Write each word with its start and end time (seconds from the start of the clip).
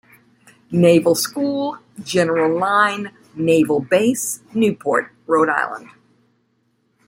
Naval 0.71 1.13
School, 1.13 1.77
General 2.03 2.57
Line, 2.57 3.11
Naval 3.35 3.81
Base, 3.81 4.41
Newport, 4.51 5.11
Rhode 5.27 5.49
Island. 5.49 5.91